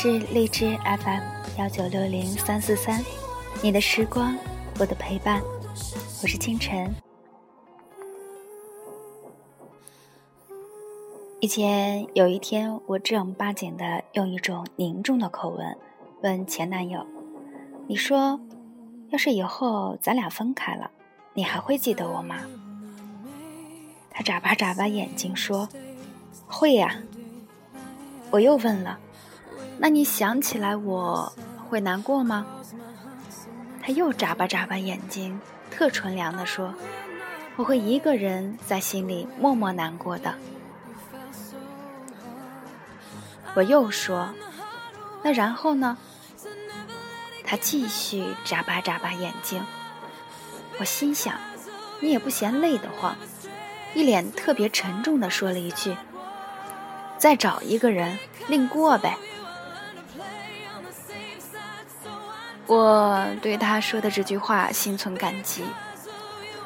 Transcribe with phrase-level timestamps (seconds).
[0.00, 1.22] 是荔枝 FM
[1.58, 3.04] 幺九六零三四三，
[3.60, 4.38] 你的时光，
[4.78, 5.42] 我的陪伴，
[6.22, 6.94] 我是清晨。
[11.40, 15.76] 以前有一天，我正儿八经的用一种凝重的口吻
[16.22, 17.04] 问前男友
[17.88, 18.38] ：“你说，
[19.08, 20.92] 要是以后咱俩分开了，
[21.34, 22.36] 你还会记得我吗？”
[24.10, 25.68] 他眨巴眨巴眼睛说
[26.46, 27.02] ：“会呀。”
[28.30, 29.00] 我又问了。
[29.80, 31.32] 那你想起来我
[31.68, 32.46] 会难过吗？
[33.80, 35.40] 他又眨巴眨巴眼睛，
[35.70, 36.74] 特纯良的说
[37.56, 40.34] ：“我会一个人在心里默默难过的。”
[43.54, 44.28] 我又说
[45.22, 45.96] ：“那然后呢？”
[47.44, 49.64] 他继续眨巴眨巴眼睛。
[50.78, 51.34] 我心想
[52.00, 53.16] ：“你也不嫌累得慌。”
[53.94, 55.96] 一脸特别沉重的说了一句
[57.16, 58.18] ：“再找一个人
[58.48, 59.16] 另过呗。”
[62.68, 65.64] 我对他说的这句话心存感激，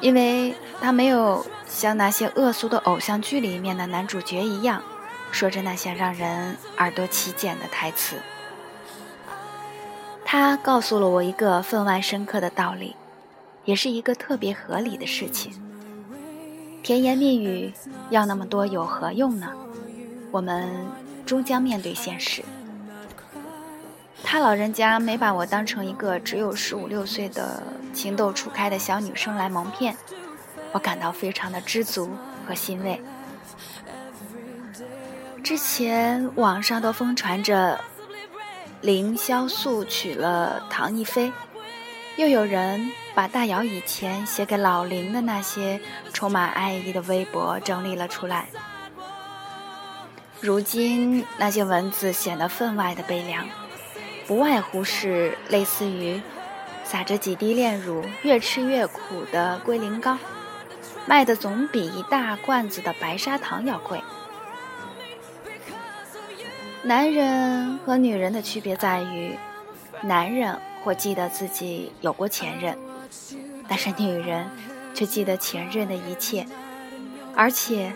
[0.01, 4.83] 因为他没有像那些恶俗的偶像剧里面的男主角一样，
[5.31, 8.17] 说着那些让人耳朵起茧的台词。
[10.25, 12.97] 他告诉了我一个分外深刻的道理，
[13.63, 15.53] 也是一个特别合理的事情。
[16.83, 17.71] 甜言蜜语
[18.09, 19.53] 要那么多有何用呢？
[20.31, 20.67] 我们
[21.25, 22.43] 终将面对现实。
[24.23, 27.61] 他老人家没把我当成一个只有十五六岁的
[27.93, 29.95] 情窦初开的小女生来蒙骗，
[30.71, 32.09] 我感到非常的知足
[32.47, 32.99] 和欣慰。
[35.43, 37.79] 之前网上都疯传着
[38.81, 41.31] 凌潇肃娶了唐一菲，
[42.15, 45.79] 又有人把大姚以前写给老林的那些
[46.11, 48.47] 充满爱意的微博整理了出来，
[50.39, 53.45] 如今那些文字显得分外的悲凉。
[54.25, 56.21] 不外乎是类似于
[56.85, 60.17] 撒着几滴炼乳，越吃越苦的龟苓膏，
[61.05, 64.01] 卖的总比一大罐子的白砂糖要贵。
[66.83, 69.37] 男人和女人的区别在于，
[70.01, 72.77] 男人会记得自己有过前任，
[73.67, 74.49] 但是女人
[74.93, 76.45] 却记得前任的一切，
[77.35, 77.93] 而且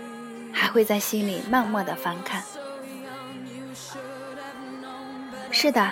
[0.52, 2.44] 还会在心里默默的翻看。
[5.52, 5.92] 是的。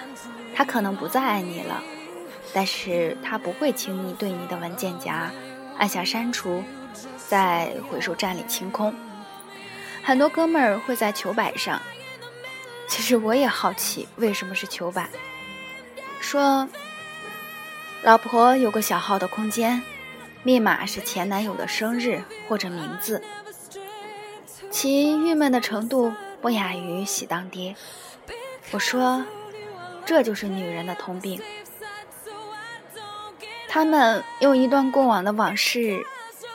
[0.55, 1.83] 他可能不再爱你了，
[2.53, 5.29] 但是他不会轻易对你的文件夹
[5.77, 6.63] 按下删除，
[7.27, 8.95] 在回收站里清空。
[10.01, 11.81] 很多哥们儿会在球板上，
[12.87, 15.09] 其实我也好奇为什么是球板。
[16.21, 16.69] 说，
[18.01, 19.83] 老婆有个小号的空间，
[20.43, 23.21] 密码是前男友的生日或者名字，
[24.71, 27.75] 其郁闷的程度不亚于喜当爹。
[28.71, 29.25] 我说。
[30.05, 31.41] 这就是女人的通病，
[33.67, 36.05] 她们用一段过往的往事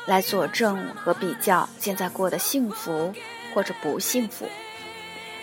[0.06, 3.12] 来佐证和比较现在过得幸福
[3.52, 4.48] 或者不幸福，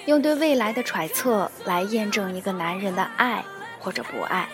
[0.05, 3.43] 用对未来的揣测来验证一个男人的爱
[3.79, 4.47] 或者不爱。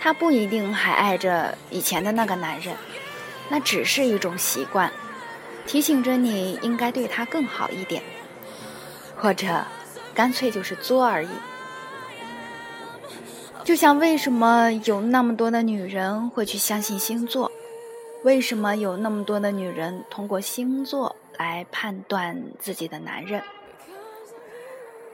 [0.00, 2.76] 他不一定还爱着以前的那个男人，
[3.48, 4.92] 那只是一种习惯，
[5.64, 8.02] 提醒着你应该对他更好一点，
[9.16, 9.64] 或者
[10.12, 11.28] 干脆就是作而已。
[13.64, 17.50] 就像为什么有那么多的女人会去相信星座？
[18.24, 23.42] 为什么有那么多的女人通过星座来判断自己的男人？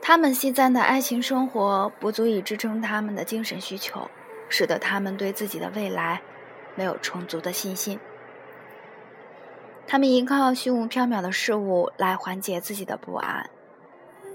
[0.01, 4.09] 他们现在的爱情生活不足以支撑他们的精神需求，
[4.49, 6.21] 使得他们对自己的未来
[6.75, 7.99] 没有充足的信心。
[9.87, 13.49] 他们依靠虚无缥缈的事物来缓解自己的不安。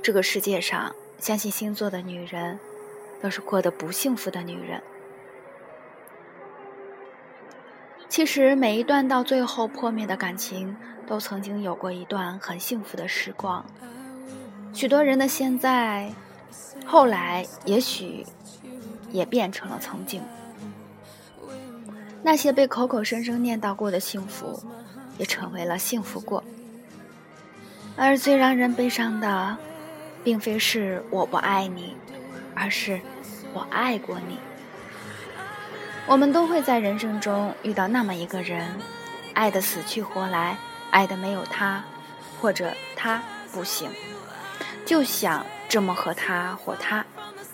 [0.03, 2.59] 这个世界上，相信星座的女人。
[3.25, 4.83] 都是过得不幸福的女人。
[8.07, 10.77] 其实，每一段到最后破灭的感情，
[11.07, 13.65] 都曾经有过一段很幸福的时光。
[14.75, 16.13] 许多人的现在，
[16.85, 18.27] 后来也许
[19.11, 20.23] 也变成了曾经。
[22.23, 24.63] 那些被口口声声念叨过的幸福，
[25.17, 26.45] 也成为了幸福过。
[27.97, 29.57] 而最让人悲伤的，
[30.23, 31.97] 并非是我不爱你，
[32.55, 33.01] 而是。
[33.55, 34.39] 我爱过你。
[36.07, 38.69] 我们都会在人生中遇到那么一个人，
[39.33, 40.59] 爱的死去活来，
[40.91, 41.83] 爱的没有他，
[42.39, 43.23] 或者他
[43.53, 43.89] 不行，
[44.85, 47.07] 就想这么和他或他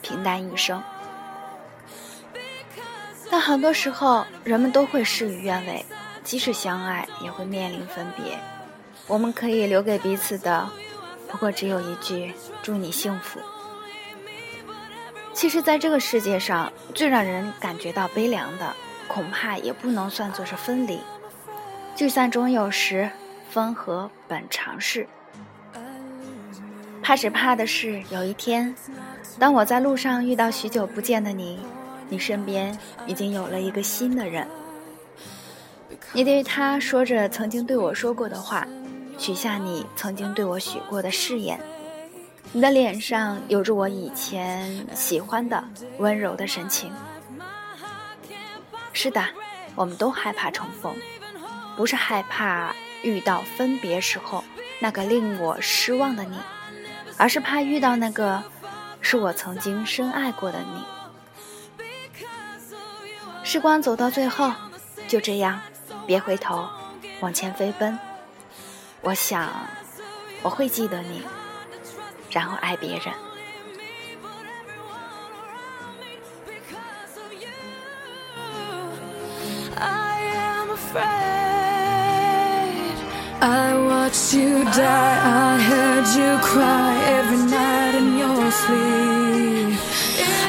[0.03, 0.83] 平淡一生。
[3.31, 5.87] 但很多时候，人们都会事与愿违，
[6.25, 8.37] 即使相爱，也会面临分别。
[9.07, 10.69] 我们可以留给彼此的，
[11.29, 13.39] 不过只有一句“祝你幸福”。
[15.33, 18.75] 其实，在这个世界上，最让人感觉到悲凉的，
[19.09, 21.01] 恐怕也不能算作是分离。
[21.97, 23.11] 聚散终有时，
[23.49, 25.07] 分合本常事。
[27.03, 28.75] 怕只怕的是，有一天，
[29.39, 31.61] 当我在路上遇到许久不见的你，
[32.09, 34.47] 你身边已经有了一个新的人。
[36.13, 38.67] 你对他说着曾经对我说过的话，
[39.17, 41.59] 许下你曾经对我许过的誓言。
[42.53, 45.63] 你的脸上有着我以前喜欢的
[45.99, 46.93] 温柔的神情。
[48.93, 49.25] 是的，
[49.77, 50.97] 我们都害怕重逢，
[51.77, 54.43] 不是害怕遇到分别时候
[54.81, 56.37] 那个令我失望的你，
[57.17, 58.43] 而是怕遇到那个
[59.01, 60.85] 是我曾经深爱过的你。
[63.45, 64.53] 时光走到最后，
[65.07, 65.61] 就这样，
[66.05, 66.69] 别回头，
[67.21, 67.97] 往前飞奔。
[69.03, 69.49] 我想，
[70.43, 71.23] 我会记得你。
[72.32, 73.14] 然后爱别人。
[83.42, 89.78] I watched you die, I heard you cry every night in your sleep.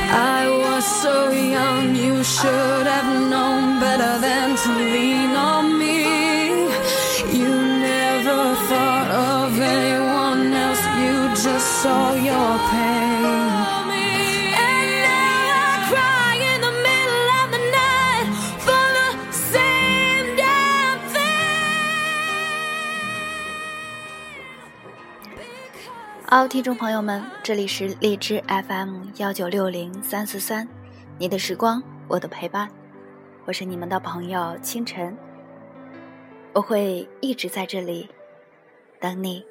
[0.09, 5.80] I was so young, you should have known better than to lean on me.
[11.36, 13.22] just saw your pain.
[26.32, 30.66] all 听众朋友们，这里是荔枝 FM 幺九六零三四三，
[31.18, 32.70] 你的时光，我的陪伴，
[33.46, 35.18] 我是你们的朋友清晨，
[36.54, 38.10] 我会一直在这里
[38.98, 39.51] 等你。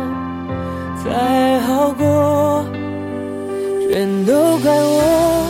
[1.03, 2.63] 才好过，
[3.89, 5.47] 全都怪我，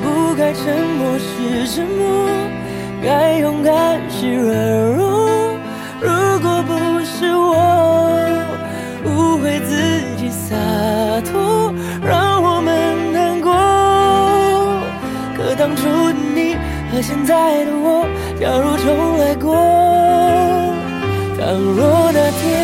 [0.00, 0.62] 不该沉
[0.96, 2.28] 默是沉默，
[3.02, 4.54] 该勇敢是软
[4.94, 5.28] 弱。
[6.00, 6.08] 如
[6.40, 6.72] 果不
[7.04, 7.52] 是我
[9.04, 9.74] 误会自
[10.16, 10.54] 己洒
[11.32, 11.74] 脱，
[12.06, 13.50] 让我们难过。
[15.36, 16.54] 可当初的你
[16.92, 18.06] 和现在的我，
[18.38, 19.52] 假如重来过。
[21.36, 22.63] 倘若那天